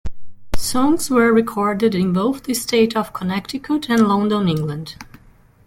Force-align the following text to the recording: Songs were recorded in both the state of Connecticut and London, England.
Songs 0.55 1.11
were 1.11 1.31
recorded 1.31 1.93
in 1.93 2.11
both 2.11 2.41
the 2.45 2.55
state 2.55 2.95
of 2.97 3.13
Connecticut 3.13 3.87
and 3.87 4.07
London, 4.07 4.49
England. 4.49 4.95